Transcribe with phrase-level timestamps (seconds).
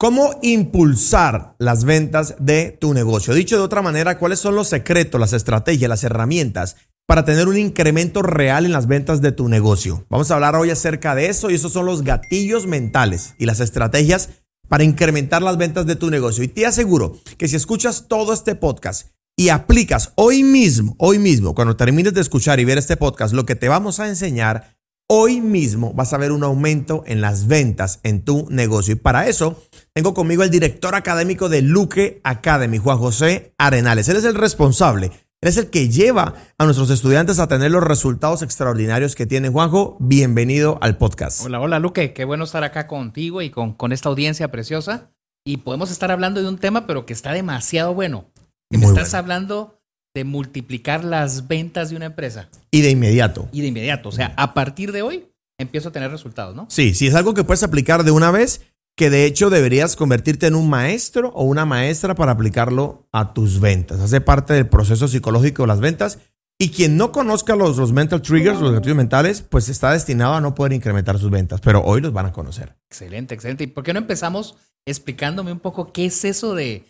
[0.00, 3.34] ¿Cómo impulsar las ventas de tu negocio?
[3.34, 6.76] Dicho de otra manera, ¿cuáles son los secretos, las estrategias, las herramientas
[7.06, 10.06] para tener un incremento real en las ventas de tu negocio?
[10.08, 13.60] Vamos a hablar hoy acerca de eso y esos son los gatillos mentales y las
[13.60, 14.30] estrategias
[14.68, 16.42] para incrementar las ventas de tu negocio.
[16.44, 21.54] Y te aseguro que si escuchas todo este podcast y aplicas hoy mismo, hoy mismo,
[21.54, 24.78] cuando termines de escuchar y ver este podcast, lo que te vamos a enseñar,
[25.12, 28.94] hoy mismo vas a ver un aumento en las ventas en tu negocio.
[28.94, 29.60] Y para eso
[30.00, 34.08] tengo conmigo el director académico de Luque Academy, Juan José Arenales.
[34.08, 35.10] Él es el responsable,
[35.42, 39.50] él es el que lleva a nuestros estudiantes a tener los resultados extraordinarios que tiene.
[39.50, 41.44] Juanjo, bienvenido al podcast.
[41.44, 45.10] Hola, hola Luque, qué bueno estar acá contigo y con, con esta audiencia preciosa.
[45.44, 48.24] Y podemos estar hablando de un tema, pero que está demasiado bueno.
[48.70, 49.82] Que me estás hablando
[50.14, 52.48] de multiplicar las ventas de una empresa.
[52.70, 53.50] Y de inmediato.
[53.52, 54.08] Y de inmediato.
[54.08, 55.26] O sea, a partir de hoy
[55.58, 56.66] empiezo a tener resultados, ¿no?
[56.70, 58.62] Sí, sí, es algo que puedes aplicar de una vez,
[58.96, 63.60] que de hecho deberías convertirte en un maestro o una maestra para aplicarlo a tus
[63.60, 64.00] ventas.
[64.00, 66.18] Hace parte del proceso psicológico de las ventas.
[66.62, 70.42] Y quien no conozca los, los mental triggers, los gatillos mentales, pues está destinado a
[70.42, 71.62] no poder incrementar sus ventas.
[71.62, 72.76] Pero hoy los van a conocer.
[72.90, 73.64] Excelente, excelente.
[73.64, 76.84] ¿Y por qué no empezamos explicándome un poco qué es eso de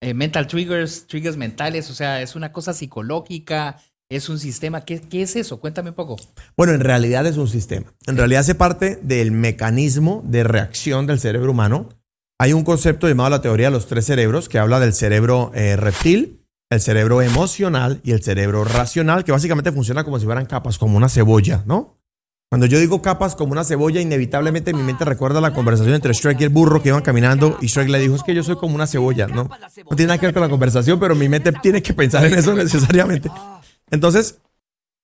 [0.00, 4.84] eh, mental triggers, triggers mentales, o sea, es una cosa psicológica, es un sistema.
[4.84, 5.60] ¿Qué, ¿Qué, es eso?
[5.60, 6.16] Cuéntame un poco.
[6.56, 7.92] Bueno, en realidad es un sistema.
[8.06, 11.88] En realidad hace parte del mecanismo de reacción del cerebro humano.
[12.38, 15.76] Hay un concepto llamado la teoría de los tres cerebros que habla del cerebro eh,
[15.76, 20.78] reptil, el cerebro emocional y el cerebro racional, que básicamente funciona como si fueran capas,
[20.78, 21.96] como una cebolla, ¿no?
[22.48, 26.40] Cuando yo digo capas como una cebolla, inevitablemente mi mente recuerda la conversación entre Shrek
[26.40, 28.76] y el burro que iban caminando y Shrek le dijo, es que yo soy como
[28.76, 29.50] una cebolla, ¿no?
[29.90, 32.34] No tiene nada que ver con la conversación, pero mi mente tiene que pensar en
[32.34, 33.30] eso necesariamente.
[33.90, 34.40] Entonces,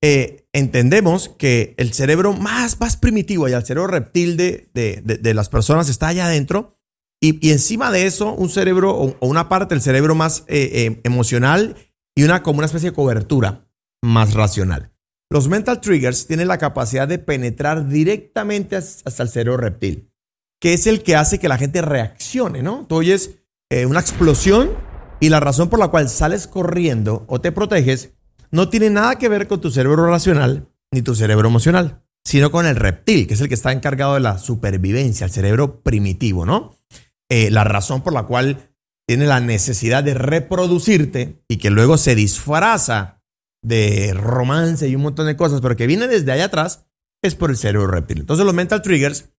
[0.05, 5.49] eh, entendemos que el cerebro más, más primitivo y el cerebro reptil de, de, las
[5.49, 6.77] personas está allá adentro
[7.21, 11.77] y, encima de eso un cerebro o, una parte del cerebro más eh, eh, emocional
[12.17, 13.69] y una como una especie de cobertura
[14.03, 14.91] más racional.
[15.31, 20.11] Los mental triggers tienen la capacidad de penetrar directamente hasta el cerebro reptil,
[20.61, 22.87] que es el que hace que la gente reaccione, ¿no?
[22.89, 23.39] Tú oyes
[23.87, 24.77] una explosión
[25.21, 28.13] y la razón por la cual sales corriendo o te proteges
[28.53, 32.67] no tiene nada que ver con tu cerebro racional ni tu cerebro emocional, sino con
[32.67, 36.77] el reptil, que es el que está encargado de la supervivencia, el cerebro primitivo, ¿no?
[37.31, 38.71] Eh, la razón por la cual
[39.09, 43.23] tiene la necesidad de reproducirte y que luego se disfraza
[43.63, 46.85] de romance y un montón de cosas, pero que viene desde allá atrás,
[47.23, 48.21] es por el cerebro reptil.
[48.21, 49.31] Entonces los mental triggers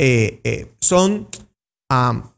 [0.00, 1.28] eh, eh, son,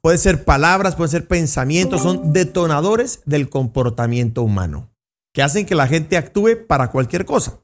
[0.01, 4.91] pueden ser palabras, pueden ser pensamientos, son detonadores del comportamiento humano,
[5.39, 7.61] que hacen que la gente actúe para cualquier cosa.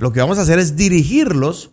[0.00, 1.70] Lo que vamos a hacer es dirigirlos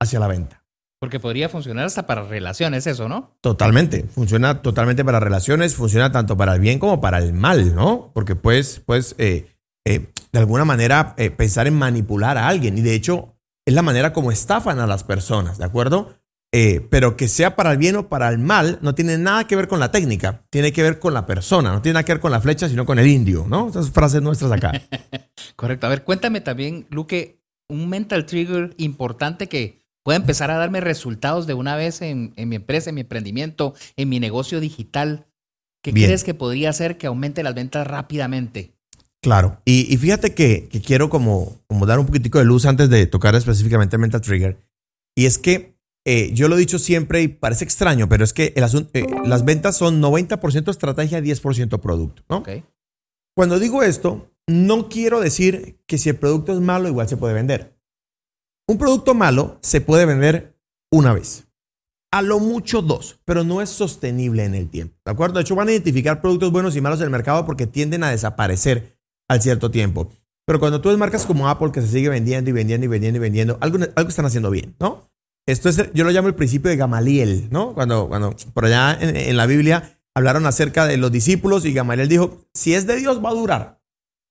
[0.00, 0.64] hacia la venta.
[0.98, 3.30] Porque podría funcionar hasta para relaciones, eso, ¿no?
[3.40, 4.08] Totalmente.
[4.12, 8.10] Funciona totalmente para relaciones, funciona tanto para el bien como para el mal, ¿no?
[8.12, 9.46] Porque pues, pues, eh,
[9.84, 12.76] eh, de alguna manera eh, pensar en manipular a alguien.
[12.76, 16.18] Y de hecho, es la manera como estafan a las personas, ¿de acuerdo?
[16.50, 19.54] Eh, pero que sea para el bien o para el mal, no tiene nada que
[19.54, 22.20] ver con la técnica, tiene que ver con la persona, no tiene nada que ver
[22.20, 23.68] con la flecha, sino con el indio, ¿no?
[23.68, 24.72] Esas frases nuestras acá.
[25.56, 25.86] Correcto.
[25.86, 31.46] A ver, cuéntame también, Luque, un mental trigger importante que pueda empezar a darme resultados
[31.46, 35.26] de una vez en, mi empresa, en mi emprendimiento, en mi negocio digital.
[35.82, 38.72] ¿Qué crees que podría hacer que aumente las ventas rápidamente?
[39.22, 43.34] Claro, y, fíjate que, quiero como, como dar un poquitico de luz antes de tocar
[43.34, 44.58] específicamente Mental Trigger.
[45.14, 45.77] Y es que
[46.10, 49.04] eh, yo lo he dicho siempre y parece extraño, pero es que el asunto, eh,
[49.26, 52.22] las ventas son 90% estrategia, 10% producto.
[52.30, 52.42] ¿no?
[53.36, 57.34] Cuando digo esto, no quiero decir que si el producto es malo, igual se puede
[57.34, 57.78] vender.
[58.66, 60.58] Un producto malo se puede vender
[60.90, 61.46] una vez.
[62.10, 64.96] A lo mucho dos, pero no es sostenible en el tiempo.
[65.04, 65.34] ¿De acuerdo?
[65.34, 68.08] De hecho, van a identificar productos buenos y malos en el mercado porque tienden a
[68.08, 68.98] desaparecer
[69.28, 70.10] al cierto tiempo.
[70.46, 73.18] Pero cuando tú ves marcas como Apple que se sigue vendiendo y vendiendo y vendiendo
[73.18, 75.07] y vendiendo, algo, algo están haciendo bien, ¿no?
[75.48, 77.72] Esto es, yo lo llamo el principio de Gamaliel, ¿no?
[77.72, 82.44] Cuando, cuando por allá en, la Biblia hablaron acerca de los discípulos y Gamaliel dijo,
[82.52, 83.80] si es de Dios va a durar,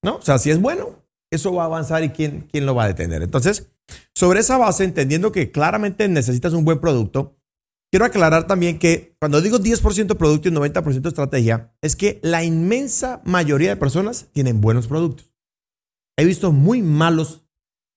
[0.03, 0.17] ¿no?
[0.17, 2.87] O sea, si es bueno, eso va a avanzar y quién, quién lo va a
[2.89, 3.23] detener.
[3.23, 3.71] Entonces,
[4.13, 7.35] sobre esa base, entendiendo que claramente necesitas un buen producto,
[7.89, 13.21] quiero aclarar también que cuando digo 10% producto y 90% estrategia, es que la inmensa
[13.25, 15.31] mayoría de personas tienen buenos productos.
[16.15, 17.43] He visto muy malos,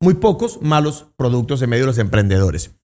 [0.01, 2.80] muy pocos malos productos en medio de los emprendedores,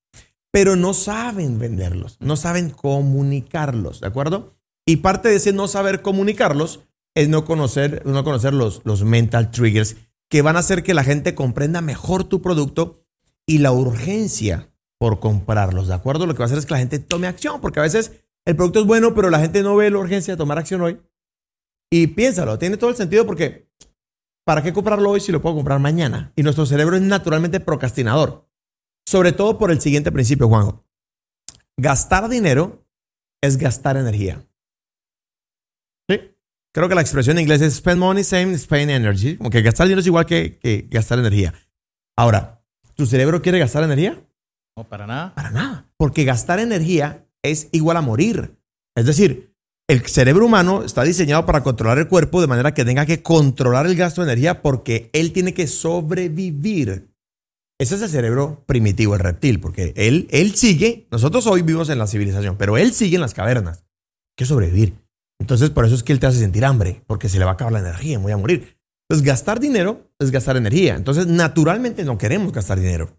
[0.56, 4.55] pero no saben venderlos, no saben comunicarlos, ¿de acuerdo?
[4.87, 6.81] Y parte de ese no saber comunicarlos
[7.14, 9.97] es no conocer, no conocer los, los mental triggers
[10.31, 13.05] que van a hacer que la gente comprenda mejor tu producto
[13.44, 16.25] y la urgencia por comprarlos, ¿de acuerdo?
[16.25, 18.12] Lo que va a hacer es que la gente tome acción, porque a veces
[18.47, 20.99] el producto es bueno, pero la gente no ve la urgencia de tomar acción hoy.
[21.91, 23.69] Y piénsalo, tiene todo el sentido porque
[24.47, 26.32] ¿para qué comprarlo hoy si lo puedo comprar mañana?
[26.35, 28.45] Y nuestro cerebro es naturalmente procrastinador.
[29.06, 30.85] Sobre todo por el siguiente principio, Juanjo.
[31.76, 32.85] Gastar dinero
[33.41, 34.44] es gastar energía.
[36.08, 36.20] ¿Sí?
[36.73, 39.37] Creo que la expresión en inglés es spend money, same spend energy.
[39.37, 41.55] Como que gastar dinero es igual que, que gastar energía.
[42.17, 42.62] Ahora,
[42.94, 44.20] ¿tu cerebro quiere gastar energía?
[44.76, 45.35] No, para nada.
[45.35, 45.91] Para nada.
[45.97, 48.59] Porque gastar energía es igual a morir.
[48.97, 49.55] Es decir,
[49.88, 53.87] el cerebro humano está diseñado para controlar el cuerpo de manera que tenga que controlar
[53.87, 57.14] el gasto de energía porque él tiene que sobrevivir.
[57.78, 61.99] Ese es el cerebro primitivo, el reptil, porque él, él sigue, nosotros hoy vivimos en
[61.99, 63.81] la civilización, pero él sigue en las cavernas.
[63.81, 64.94] Hay que sobrevivir.
[65.38, 67.55] Entonces, por eso es que él te hace sentir hambre, porque se le va a
[67.55, 68.78] acabar la energía, voy a morir.
[69.08, 70.96] Entonces, gastar dinero es gastar energía.
[70.96, 73.19] Entonces, naturalmente no queremos gastar dinero.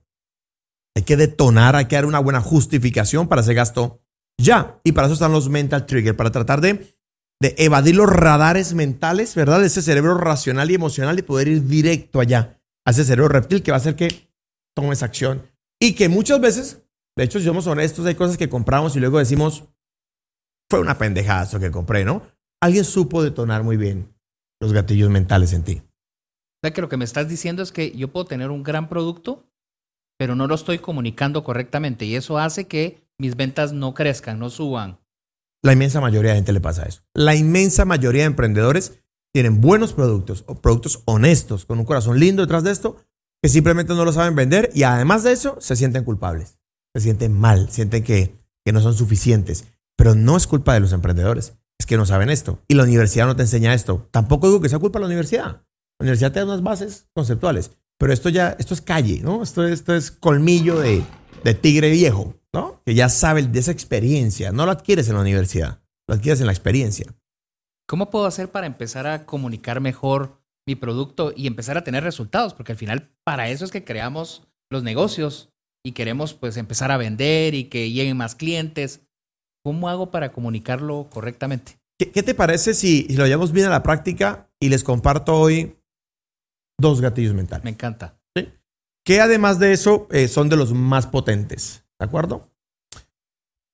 [0.96, 4.02] Hay que detonar, hay que dar una buena justificación para ese gasto
[4.42, 4.80] ya.
[4.84, 6.98] Y para eso están los mental triggers, para tratar de,
[7.40, 9.60] de evadir los radares mentales, ¿verdad?
[9.60, 13.62] De ese cerebro racional y emocional y poder ir directo allá, a ese cerebro reptil
[13.62, 14.27] que va a hacer que
[14.78, 15.42] tomes acción.
[15.80, 16.84] Y que muchas veces,
[17.16, 19.64] de hecho, si somos honestos, hay cosas que compramos y luego decimos,
[20.70, 22.22] fue una pendejada eso que compré, ¿no?
[22.62, 24.14] Alguien supo detonar muy bien
[24.60, 25.82] los gatillos mentales en ti.
[25.82, 28.88] O sea, que lo que me estás diciendo es que yo puedo tener un gran
[28.88, 29.50] producto,
[30.18, 34.50] pero no lo estoy comunicando correctamente y eso hace que mis ventas no crezcan, no
[34.50, 35.00] suban.
[35.64, 37.02] La inmensa mayoría de gente le pasa eso.
[37.14, 39.00] La inmensa mayoría de emprendedores
[39.34, 42.98] tienen buenos productos o productos honestos, con un corazón lindo detrás de esto,
[43.42, 46.60] que simplemente no lo saben vender y además de eso se sienten culpables,
[46.96, 48.36] se sienten mal, sienten que,
[48.66, 49.66] que no son suficientes.
[49.96, 52.60] Pero no es culpa de los emprendedores, es que no saben esto.
[52.68, 54.08] Y la universidad no te enseña esto.
[54.12, 55.64] Tampoco digo que sea culpa de la universidad.
[56.00, 57.72] La universidad te da unas bases conceptuales.
[57.98, 59.42] Pero esto ya, esto es calle, ¿no?
[59.42, 61.04] Esto, esto es colmillo de,
[61.44, 62.82] de tigre viejo, ¿no?
[62.86, 64.52] Que ya sabe de esa experiencia.
[64.52, 67.08] No lo adquieres en la universidad, lo adquieres en la experiencia.
[67.88, 70.37] ¿Cómo puedo hacer para empezar a comunicar mejor
[70.68, 72.54] mi producto y empezar a tener resultados?
[72.54, 75.50] Porque al final para eso es que creamos los negocios
[75.84, 79.02] y queremos pues empezar a vender y que lleguen más clientes.
[79.64, 81.80] ¿Cómo hago para comunicarlo correctamente?
[81.98, 85.34] ¿Qué, qué te parece si, si lo llevamos bien a la práctica y les comparto
[85.36, 85.78] hoy
[86.80, 87.64] dos gatillos mentales?
[87.64, 88.20] Me encanta.
[88.36, 88.50] ¿sí?
[89.04, 91.86] Que además de eso eh, son de los más potentes.
[92.00, 92.52] ¿De acuerdo?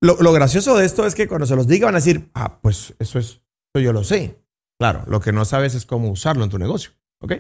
[0.02, 2.60] Lo, lo, gracioso de esto es que cuando se los diga van a decir, ah,
[2.62, 3.42] pues eso es,
[3.74, 4.43] eso yo lo sé.
[4.80, 6.92] Claro, lo que no sabes es cómo usarlo en tu negocio.
[7.22, 7.34] ¿Ok?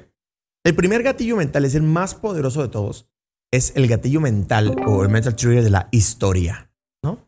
[0.65, 3.09] El primer gatillo mental es el más poderoso de todos.
[3.51, 6.71] Es el gatillo mental o el mental trigger de la historia.
[7.03, 7.27] ¿no?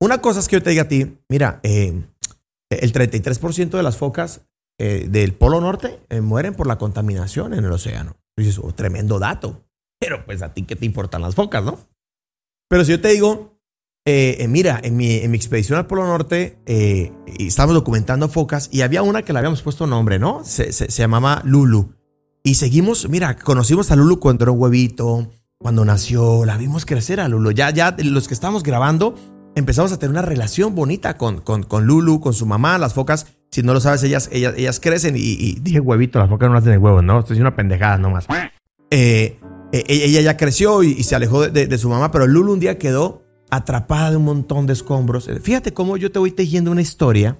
[0.00, 2.02] Una cosa es que yo te diga a ti, mira, eh,
[2.70, 4.42] el 33% de las focas
[4.78, 8.16] eh, del Polo Norte eh, mueren por la contaminación en el océano.
[8.36, 9.64] Y dices, oh, tremendo dato.
[9.98, 11.78] Pero pues a ti qué te importan las focas, ¿no?
[12.68, 13.59] Pero si yo te digo,
[14.06, 18.70] eh, eh, mira, en mi, en mi, expedición al Polo Norte eh, estábamos documentando focas
[18.72, 20.42] y había una que le habíamos puesto nombre, ¿no?
[20.42, 21.94] Se, se, se, llamaba Lulu.
[22.42, 27.20] Y seguimos, mira, conocimos a Lulu cuando era un huevito, cuando nació, la vimos crecer
[27.20, 27.52] a Lulu.
[27.52, 29.14] Ya, ya los que estábamos grabando
[29.54, 33.26] empezamos a tener una relación bonita con, con, con Lulu, con su mamá, las focas.
[33.50, 36.54] Si no lo sabes, ellas, ellas, ellas crecen y, y, dije huevito, las focas no
[36.54, 37.18] nacen de huevos, ¿no?
[37.20, 38.26] Esto es una pendejada nomás.
[38.90, 39.38] Eh,
[39.72, 42.60] ella ya creció y, y se alejó de, de, de, su mamá, pero Lulu un
[42.60, 45.28] día quedó atrapada de un montón de escombros.
[45.42, 47.38] Fíjate cómo yo te voy tejiendo una historia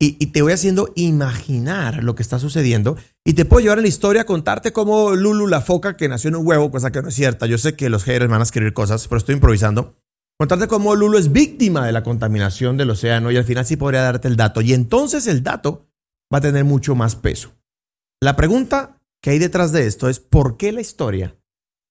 [0.00, 3.88] y, te voy haciendo imaginar lo que está sucediendo y te puedo llevar a la
[3.88, 7.08] historia a contarte cómo Lulu, la foca que nació en un huevo, cosa que no
[7.08, 7.46] es cierta.
[7.46, 9.96] Yo sé que los haters van a escribir cosas, pero estoy improvisando.
[10.36, 14.02] Contarte cómo Lulu es víctima de la contaminación del océano y al final sí podría
[14.02, 14.60] darte el dato.
[14.60, 15.86] Y entonces el dato
[16.32, 17.54] va a tener mucho más peso.
[18.20, 21.36] La pregunta que hay detrás de esto es ¿por qué la historia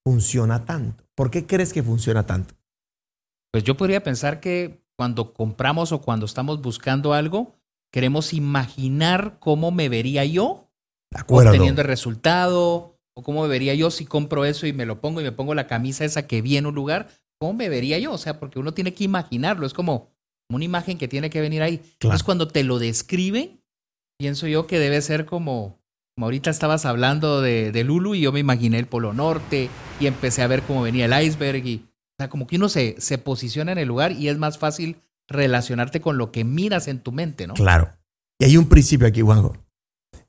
[0.05, 1.05] funciona tanto?
[1.15, 2.53] ¿Por qué crees que funciona tanto?
[3.53, 7.55] Pues yo podría pensar que cuando compramos o cuando estamos buscando algo,
[7.91, 10.71] queremos imaginar cómo me vería yo
[11.27, 15.21] obteniendo el resultado, o cómo me vería yo si compro eso y me lo pongo
[15.21, 18.11] y me pongo la camisa esa que vi en un lugar, ¿cómo me vería yo?
[18.11, 20.09] O sea, porque uno tiene que imaginarlo, es como
[20.49, 21.77] una imagen que tiene que venir ahí.
[21.77, 21.93] Claro.
[21.99, 23.61] Entonces, cuando te lo describen,
[24.17, 25.79] pienso yo que debe ser como,
[26.15, 29.69] como ahorita estabas hablando de, de Lulu y yo me imaginé el Polo Norte
[29.99, 31.85] y empecé a ver cómo venía el iceberg y
[32.23, 36.01] sea, como que uno se, se posiciona en el lugar y es más fácil relacionarte
[36.01, 37.53] con lo que miras en tu mente, ¿no?
[37.53, 37.91] Claro.
[38.39, 39.55] Y hay un principio aquí, Juanjo.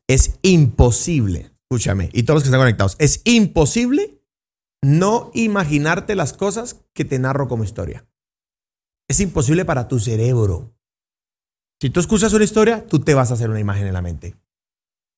[0.07, 4.21] Es imposible, escúchame, y todos los que están conectados, es imposible
[4.83, 8.07] no imaginarte las cosas que te narro como historia.
[9.09, 10.75] Es imposible para tu cerebro.
[11.81, 14.37] Si tú escuchas una historia, tú te vas a hacer una imagen en la mente.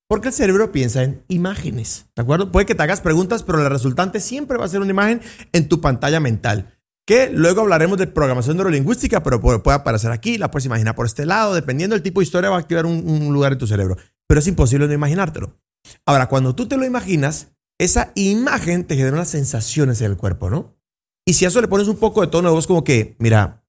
[0.09, 2.53] Porque el cerebro piensa en imágenes, ¿de acuerdo?
[2.53, 5.21] Puede que te hagas preguntas, pero la resultante siempre va a ser una imagen
[5.53, 6.73] en tu pantalla mental.
[7.09, 11.25] que luego hablaremos de programación neurolingüística, pero puede, aparecer aquí, la puedes imaginar por este
[11.25, 13.97] lado, dependiendo del tipo de historia va a activar un, lugar en tu cerebro,
[14.27, 15.57] pero es imposible no imaginártelo.
[16.05, 20.51] Ahora, cuando tú te lo imaginas, esa imagen te genera unas sensaciones en el cuerpo,
[20.51, 20.77] ¿no?
[21.25, 23.65] Y si a eso le pones un poco de tono de voz como que, mira,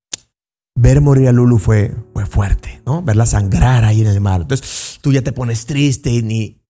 [0.77, 3.01] ver morir a Lulu fue, fue fuerte, ¿no?
[3.01, 4.41] Verla sangrar ahí en el mar.
[4.41, 6.61] Entonces, tú ya te pones triste y ni,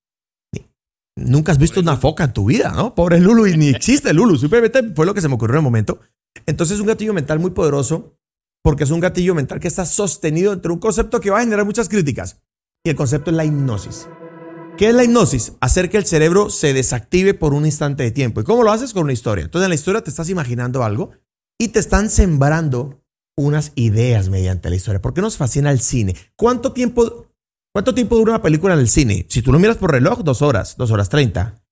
[1.18, 2.96] nunca has visto una foca en tu vida, ¿no?
[2.96, 4.38] Pobre Lulu, y ni existe Lulu.
[4.38, 6.00] Simplemente fue lo que se me ocurrió en el momento.
[6.46, 8.18] Entonces es un gatillo mental muy poderoso
[8.64, 11.66] porque es un gatillo mental que está sostenido entre un concepto que va a generar
[11.66, 12.40] muchas críticas.
[12.86, 14.08] Y el concepto es la hipnosis.
[14.78, 15.54] ¿Qué es la hipnosis?
[15.60, 18.40] Hacer que el cerebro se desactive por un instante de tiempo.
[18.40, 18.94] ¿Y cómo lo haces?
[18.94, 19.44] Con una historia.
[19.44, 21.12] Entonces en la historia te estás imaginando algo
[21.60, 23.02] y te están sembrando
[23.38, 25.02] unas ideas mediante la historia.
[25.02, 26.16] ¿Por qué nos fascina el cine?
[26.36, 27.28] ¿Cuánto tiempo,
[27.74, 29.26] cuánto tiempo dura una película en el cine?
[29.30, 31.64] Si tú lo miras por reloj, dos horas, dos horas treinta.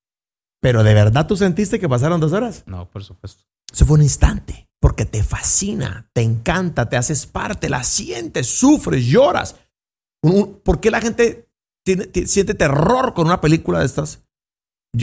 [0.62, 2.64] Pero ¿de verdad tú sentiste que pasaron dos horas?
[2.66, 3.44] No, por supuesto.
[3.72, 9.06] Eso fue un instante, porque te fascina, te encanta, te haces parte, la sientes, sufres,
[9.06, 9.56] lloras.
[10.64, 11.50] ¿Por qué la gente
[12.26, 14.22] siente terror con una película de estas?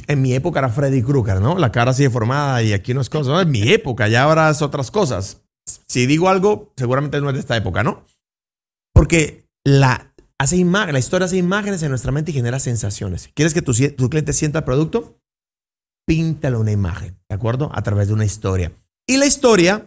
[0.06, 1.58] En mi época era Freddy Krueger, ¿no?
[1.58, 3.42] La cara así deformada y aquí no es cosa.
[3.42, 5.41] En mi época, ya ahora es otras cosas.
[5.92, 8.06] Si digo algo, seguramente no es de esta época, ¿no?
[8.94, 13.28] Porque la, hace la historia hace imágenes en nuestra mente y genera sensaciones.
[13.34, 13.74] ¿Quieres que tu,
[14.08, 15.18] cliente sienta el producto?
[16.06, 17.70] píntale una imagen, ¿de acuerdo?
[17.74, 18.72] A través de una historia.
[19.06, 19.84] Y la historia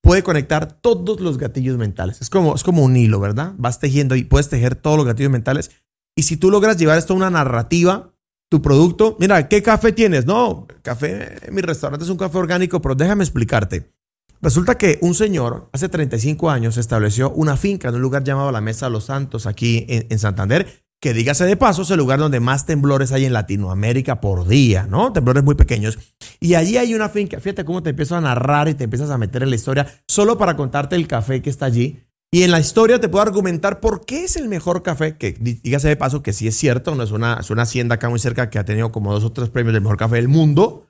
[0.00, 2.20] puede conectar todos los gatillos mentales.
[2.20, 3.54] Es como, es como un hilo, ¿verdad?
[3.58, 5.72] Vas tejiendo y puedes tejer todos los gatillos mentales.
[6.16, 8.14] Y si tú logras llevar esto a una narrativa,
[8.48, 10.24] tu producto, mira, ¿qué café tienes?
[10.24, 13.97] No, café, mi restaurante es un café orgánico, pero déjame explicarte.
[14.40, 18.60] Resulta que un señor hace 35 años estableció una finca en un lugar llamado la
[18.60, 22.40] Mesa de los Santos aquí en, Santander que dígase de paso, es el lugar donde
[22.40, 25.12] más temblores hay en Latinoamérica por día, ¿no?
[25.12, 25.96] Temblores muy pequeños.
[26.40, 29.18] Y allí hay una finca, fíjate cómo te empiezo a narrar y te empiezas a
[29.18, 32.02] meter en la historia solo para contarte el café que está allí.
[32.32, 35.88] Y en la historia te puedo argumentar por qué es el mejor café, que dígase
[35.88, 38.50] de paso que sí es cierto, no es una, es una hacienda acá muy cerca
[38.50, 40.87] que ha tenido como dos o tres premios del mejor café del mundo.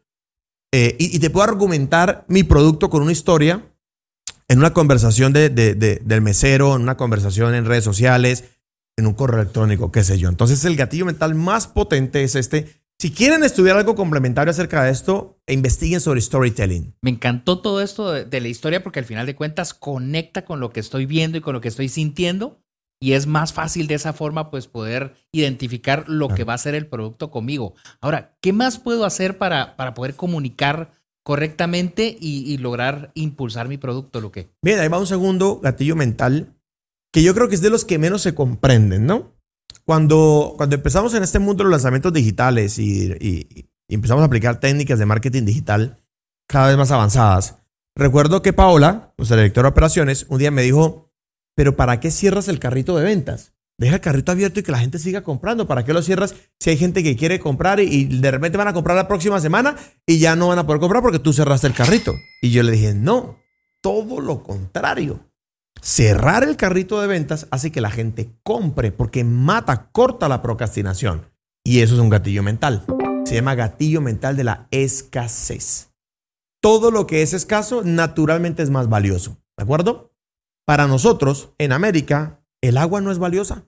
[0.72, 3.64] Eh, y, te puedo argumentar mi producto con una historia
[4.48, 8.44] en una conversación de, del mesero, en una conversación en redes sociales,
[8.96, 10.28] en un correo electrónico, qué sé yo.
[10.28, 12.82] Entonces el gatillo mental más potente es este.
[13.00, 16.96] Si quieren estudiar algo complementario acerca de esto, investiguen sobre storytelling.
[17.00, 20.70] Me encantó todo esto de, la historia porque al final de cuentas conecta con lo
[20.70, 22.60] que estoy viendo y con lo que estoy sintiendo
[23.00, 26.74] y es más fácil de esa forma pues poder identificar lo que va a ser
[26.74, 27.74] el producto conmigo.
[28.00, 30.92] Ahora, ¿qué más puedo hacer para, para poder comunicar
[31.24, 34.50] correctamente y, y lograr impulsar mi producto, Luque?
[34.62, 36.54] Bien, ahí va un segundo gatillo mental
[37.12, 39.38] que yo creo que es de los que menos se comprenden, ¿no?
[39.84, 44.98] Cuando, cuando empezamos en este mundo de los lanzamientos digitales y, empezamos a aplicar técnicas
[44.98, 45.96] de marketing digital
[46.46, 47.56] cada vez más avanzadas,
[47.96, 51.07] recuerdo que Paola, nuestra directora de operaciones, un día me dijo,
[51.58, 53.52] pero ¿para qué cierras el carrito de ventas?
[53.80, 55.66] Deja el carrito abierto y que la gente siga comprando.
[55.66, 58.72] ¿Para qué lo cierras si hay gente que quiere comprar y, de repente van a
[58.72, 59.74] comprar la próxima semana
[60.06, 62.14] y ya no van a poder comprar porque tú cerraste el carrito?
[62.40, 63.40] Y yo le dije, no,
[63.82, 65.18] todo lo contrario.
[65.82, 71.26] Cerrar el carrito de ventas hace que la gente compre porque mata, corta la procrastinación.
[71.64, 72.84] Y eso es un gatillo mental.
[73.24, 75.90] Se llama gatillo mental de la escasez.
[76.62, 79.38] Todo lo que es escaso naturalmente es más valioso.
[79.56, 80.12] ¿De acuerdo?
[80.68, 83.64] Para nosotros, en América, el agua no es valiosa.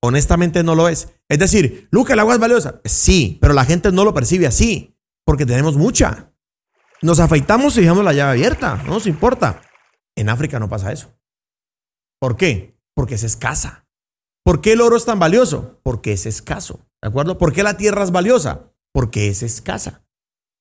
[0.00, 1.12] Honestamente no lo es.
[1.28, 2.80] Es decir, Luca, el agua es valiosa.
[2.84, 6.32] Sí, pero la gente no lo percibe así porque tenemos mucha.
[7.02, 8.80] Nos afeitamos y dejamos la llave abierta.
[8.84, 9.60] No nos importa.
[10.14, 11.18] En África no pasa eso.
[12.20, 12.78] ¿Por qué?
[12.94, 13.88] Porque es escasa.
[14.44, 15.80] ¿Por qué el oro es tan valioso?
[15.82, 16.86] Porque es escaso.
[17.02, 17.38] ¿De acuerdo?
[17.38, 18.72] ¿Por qué la tierra es valiosa?
[18.92, 20.06] Porque es escasa.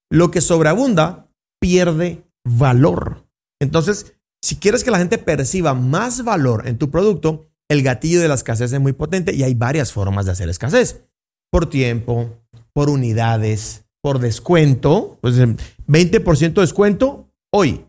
[0.10, 1.30] Lo que sobreabunda
[1.62, 3.30] pierde valor.
[3.62, 4.15] Entonces,
[4.46, 8.36] si quieres que la gente perciba más valor en tu producto, el gatillo de la
[8.36, 11.02] escasez es muy potente y hay varias formas de hacer escasez.
[11.52, 15.18] Por tiempo, por unidades, por descuento.
[15.20, 17.88] Pues 20% de descuento hoy.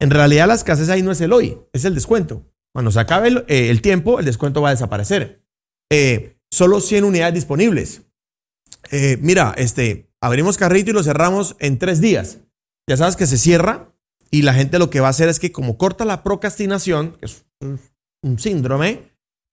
[0.00, 2.42] En realidad la escasez ahí no es el hoy, es el descuento.
[2.74, 5.44] Cuando se acabe eh, el, tiempo, el descuento va a desaparecer.
[5.92, 8.02] Eh, solo 100 unidades disponibles.
[8.90, 12.40] Eh, mira, este, abrimos carrito y lo cerramos en tres días.
[12.88, 13.92] Ya sabes que se cierra
[14.38, 17.26] y la gente lo que va a hacer es que como corta la procrastinación, que
[17.26, 19.02] es un, síndrome,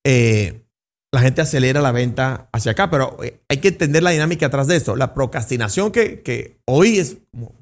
[0.04, 4.76] la gente acelera la venta hacia acá, pero hay que entender la dinámica atrás de
[4.76, 4.96] esto.
[4.96, 7.18] La procrastinación que, que hoy es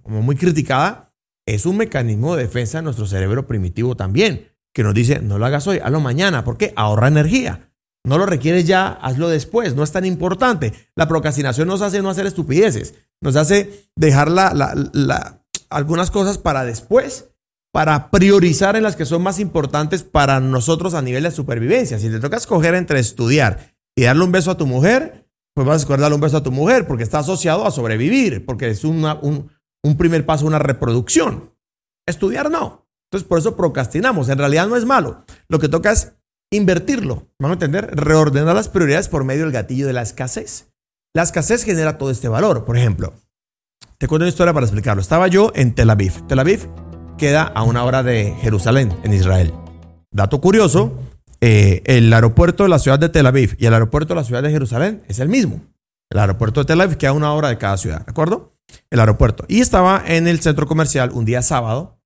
[0.06, 1.14] muy criticada
[1.46, 5.46] es un mecanismo de defensa de nuestro cerebro primitivo también que nos dice, no lo
[5.46, 6.44] hagas hoy, hazlo mañana.
[6.44, 6.74] ¿Por qué?
[6.76, 7.72] Ahorra energía.
[8.04, 9.76] No lo requieres ya, hazlo después.
[9.76, 10.74] No es tan importante.
[10.96, 12.96] La procrastinación nos hace no hacer estupideces.
[13.22, 15.41] Nos hace dejar la,
[15.72, 17.28] algunas cosas para después.
[17.74, 22.00] para priorizar en las que son más importantes para nosotros a nivel de supervivencia.
[22.00, 25.76] Si te toca escoger entre estudiar y darle un beso a tu mujer, pues vas
[25.76, 28.84] a escoger darle un beso a tu mujer porque está asociado a sobrevivir, porque es
[28.84, 29.50] un,
[29.84, 31.56] un primer paso, una reproducción.
[32.06, 32.90] Estudiar no.
[33.10, 34.30] Entonces por eso procrastinamos.
[34.30, 35.24] En realidad no es malo.
[35.48, 36.14] Lo que toca es
[36.52, 37.30] invertirlo.
[37.40, 37.96] ¿Vamos a entender?
[37.96, 40.74] Reordenar las prioridades por medio del gatillo de la escasez.
[41.14, 42.66] La escasez genera todo este valor.
[42.66, 43.14] Por ejemplo,
[44.02, 45.00] te cuento una historia para explicarlo.
[45.00, 46.26] Estaba yo en Tel Aviv.
[46.26, 46.68] Tel Aviv
[47.20, 49.54] queda a una hora de Jerusalén, en Israel.
[50.10, 50.98] Dato curioso,
[51.40, 54.42] eh, el aeropuerto de la ciudad de Tel Aviv y el aeropuerto de la ciudad
[54.42, 55.62] de Jerusalén es el mismo.
[56.10, 58.56] El aeropuerto de Tel Aviv queda a una hora de cada ciudad, ¿de acuerdo?
[58.90, 59.46] El aeropuerto.
[59.48, 62.02] Y estaba en el centro comercial un día sábado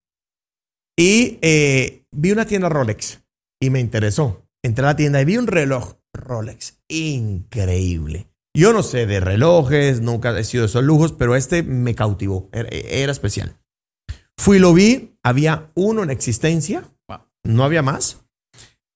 [0.97, 3.21] y eh, vi una tienda Rolex
[3.61, 4.45] y me interesó.
[4.61, 8.27] Entré a la tienda y vi un reloj Rolex increíble.
[8.55, 12.49] Yo no sé de relojes, nunca he sido de esos lujos, pero este me cautivó,
[12.53, 13.57] era, especial.
[14.37, 16.85] Fui, lo vi, había uno en existencia,
[17.43, 18.23] no había más.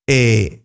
[0.08, 0.64] Eh,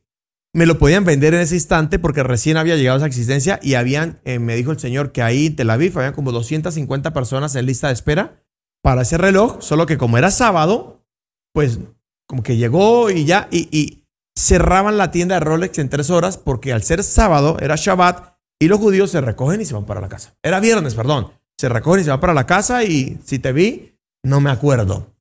[0.54, 3.74] me lo podían vender en ese instante porque recién había llegado a esa existencia y
[3.74, 7.56] habían, eh, me dijo el señor que ahí en Tel Aviv habían como 250 personas
[7.56, 8.44] en lista de espera
[8.80, 11.04] para ese reloj, solo que como era sábado,
[11.52, 11.80] pues
[12.28, 14.04] como que llegó y ya, y
[14.36, 18.68] cerraban la tienda de Rolex en tres horas porque al ser sábado, era Shabbat, y
[18.68, 20.36] los judíos se recogen y se van para la casa.
[20.42, 21.32] Era viernes, perdón.
[21.58, 25.14] Se recogen y se van para la casa y si te vi, no me acuerdo.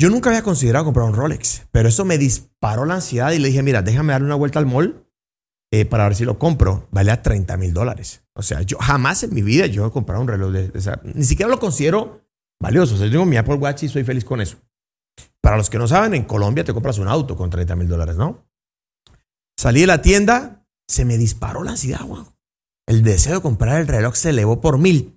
[0.00, 3.48] Yo nunca había considerado comprar un Rolex, pero eso me disparó la ansiedad y le
[3.48, 5.04] dije, mira, déjame darle una vuelta al mall
[5.72, 6.86] eh, para ver si lo compro.
[6.92, 8.22] Vale a 30 mil dólares.
[8.34, 11.00] O sea, yo jamás en mi vida yo he comprado un reloj de, esa.
[11.02, 12.22] Ni siquiera lo considero
[12.60, 12.94] valioso.
[12.94, 14.58] O sea, yo tengo mi Apple Watch y soy feliz con eso.
[15.40, 18.16] Para los que no saben, en Colombia te compras un auto con 30 mil dólares,
[18.16, 18.46] ¿no?
[19.56, 22.26] Salí de la tienda, se me disparó la ansiedad, wow.
[22.88, 25.14] El deseo de comprar el reloj se elevó por mil.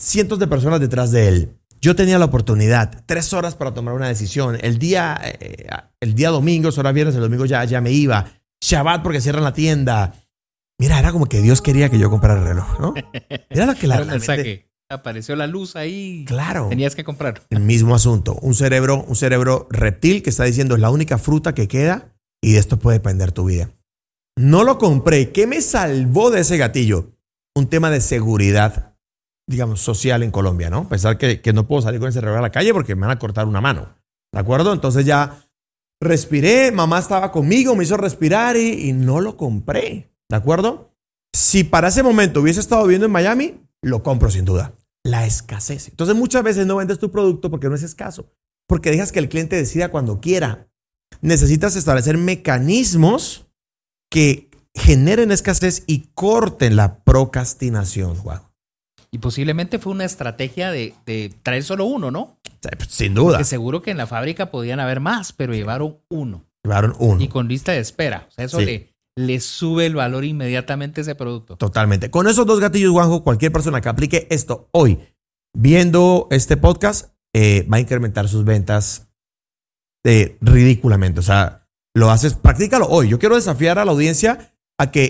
[0.00, 1.58] Cientos de personas detrás de él.
[1.82, 4.56] Yo tenía la oportunidad, tres horas para tomar una decisión.
[4.62, 5.66] El día, eh,
[6.00, 8.32] el día domingo, hora viernes, el domingo ya, ya me iba.
[8.62, 10.14] Shabbat porque cierran la tienda.
[10.78, 12.94] Mira, era como que Dios quería que yo comprara el reloj, ¿no?
[13.50, 16.24] Era lo que la, la que apareció la luz ahí.
[16.26, 16.70] Claro.
[16.70, 17.42] Tenías que comprar.
[17.50, 18.38] El mismo asunto.
[18.40, 22.52] Un cerebro, un cerebro reptil que está diciendo es la única fruta que queda y
[22.52, 23.70] de esto puede depender tu vida.
[24.36, 25.30] No lo compré.
[25.30, 27.12] ¿Qué me salvó de ese gatillo?
[27.54, 28.96] Un tema de seguridad,
[29.48, 30.88] digamos, social en Colombia, ¿no?
[30.88, 33.18] Pensar que, no puedo salir con ese reloj a la calle porque me van a
[33.18, 33.94] cortar una mano.
[34.32, 34.72] ¿De acuerdo?
[34.72, 35.48] Entonces ya
[36.00, 40.12] respiré, mamá estaba conmigo, me hizo respirar y, y no lo compré.
[40.28, 40.90] ¿De acuerdo?
[41.32, 44.74] Si para ese momento hubiese estado viviendo en Miami, lo compro sin duda.
[45.04, 45.88] La escasez.
[45.88, 48.32] Entonces muchas veces no vendes tu producto porque no es escaso,
[48.66, 50.68] porque dejas que el cliente decida cuando quiera.
[51.20, 53.43] Necesitas establecer mecanismos
[54.14, 58.42] que generen escasez y corten la procrastinación, Juan.
[59.10, 60.94] Y posiblemente fue una estrategia de,
[61.42, 62.38] traer solo uno, ¿no?
[62.62, 63.32] Pues, sin duda.
[63.32, 66.44] Porque seguro que en la fábrica podían haber más, pero llevaron uno.
[66.62, 67.20] Llevaron uno.
[67.20, 68.28] Y con lista de espera.
[68.28, 71.56] O sea, eso le, sube el valor inmediatamente a ese producto.
[71.56, 72.08] Totalmente.
[72.12, 75.00] Con esos dos gatillos, Juanjo, cualquier persona que aplique esto hoy,
[75.52, 79.08] viendo este podcast, eh, va a incrementar sus ventas
[80.04, 81.18] eh, ridículamente.
[81.18, 81.63] O sea,
[81.94, 83.08] lo haces, practícalo hoy.
[83.08, 85.04] Yo quiero desafiar a la audiencia a que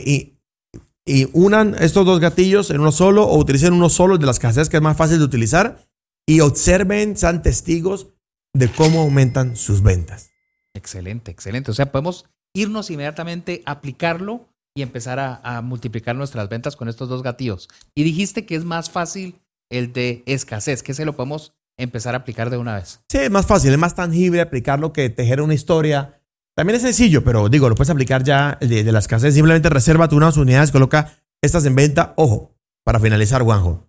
[1.06, 4.70] y, unan estos dos gatillos en uno solo o utilicen uno solo de las casetas
[4.70, 5.78] que es más fácil de utilizar
[6.26, 8.08] y observen, sean testigos
[8.54, 10.30] de cómo aumentan sus ventas.
[10.74, 11.70] Excelente, excelente.
[11.70, 17.08] O sea, podemos irnos inmediatamente, aplicarlo y empezar a, a, multiplicar nuestras ventas con estos
[17.08, 17.68] dos gatillos.
[17.94, 22.18] Y dijiste que es más fácil el de escasez, que se lo podemos empezar a
[22.18, 23.00] aplicar de una vez.
[23.08, 26.20] Sí, es más fácil, es más tangible aplicarlo que tejer una historia
[26.54, 29.34] también es sencillo, pero digo, lo puedes aplicar ya de, las casas.
[29.34, 32.14] Simplemente reserva tú unas unidades, coloca estas en venta.
[32.16, 33.88] Ojo, para finalizar, Juanjo,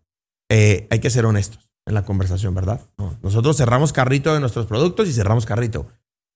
[0.49, 2.82] eh, hay que ser honestos en la conversación, ¿verdad?
[3.21, 5.88] nosotros cerramos carrito de nuestros productos y cerramos carrito.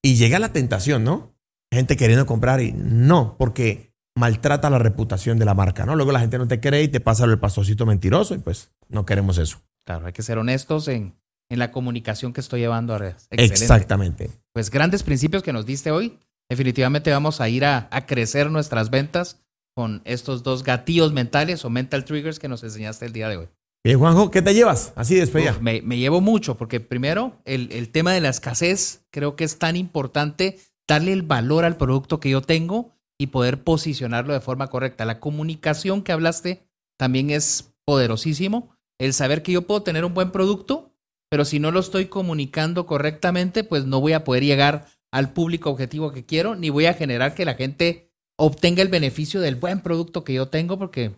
[0.03, 1.35] Y llega la tentación, ¿no?
[1.71, 5.95] Gente queriendo comprar y no, porque maltrata la reputación de la marca, ¿no?
[5.95, 9.05] Luego la gente no te cree y te pasa el pastorcito mentiroso y pues no
[9.05, 9.61] queremos eso.
[9.85, 11.15] Claro, hay que ser honestos en,
[11.49, 13.27] en la comunicación que estoy llevando a redes.
[13.31, 14.29] Exactamente.
[14.53, 16.17] Pues grandes principios que nos diste hoy.
[16.49, 19.41] Definitivamente vamos a ir a, crecer nuestras ventas
[19.75, 23.47] con estos dos gatillos mentales o mental triggers que nos enseñaste el día de hoy.
[23.83, 24.91] Bien, Juanjo, ¿qué te llevas?
[24.95, 25.57] Así despedida.
[25.61, 29.57] Me, me, llevo mucho porque primero el, el tema de la escasez creo que es
[29.59, 34.67] tan importante darle el valor al producto que yo tengo y poder posicionarlo de forma
[34.67, 35.05] correcta.
[35.05, 38.75] La comunicación que hablaste también es poderosísimo.
[38.97, 40.88] El saber que yo puedo tener un buen producto
[41.29, 45.69] pero si no lo estoy comunicando correctamente, pues no voy a poder llegar al público
[45.69, 49.81] objetivo que quiero, ni voy a generar que la gente obtenga el beneficio del buen
[49.81, 51.11] producto que yo tengo porque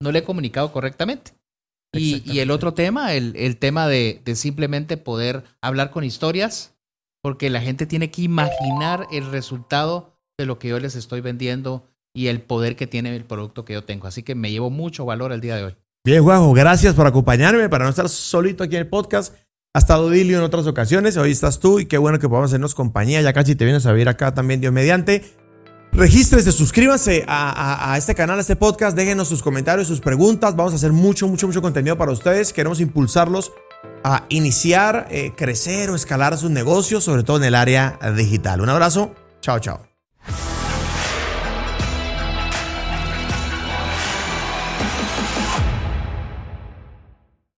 [0.00, 1.32] no le he comunicado correctamente.
[1.94, 6.74] Y, el otro tema, el, tema de, simplemente poder hablar con historias,
[7.22, 11.84] porque la gente tiene que imaginar el resultado de lo que yo les estoy vendiendo
[12.14, 14.06] y el poder que tiene el producto que yo tengo.
[14.06, 15.76] Así que me llevo mucho valor el día de hoy.
[16.04, 19.34] Bien, Juanjo, gracias por acompañarme para no estar solito aquí en el podcast.
[19.74, 22.74] Ha estado Dilio en otras ocasiones, hoy estás tú y qué bueno que podamos hacernos
[22.74, 23.20] compañía.
[23.20, 25.22] Ya casi te vienes a vivir acá también, Dios mediante.
[25.92, 30.56] Regístrese, suscríbanse a, a, este canal, a este podcast, déjenos sus comentarios, sus preguntas.
[30.56, 32.52] Vamos a hacer mucho, mucho, mucho contenido para ustedes.
[32.52, 33.52] Queremos impulsarlos
[34.04, 38.60] a iniciar, eh, crecer o escalar sus negocios, sobre todo en el área digital.
[38.62, 39.86] Un abrazo, chao, chao.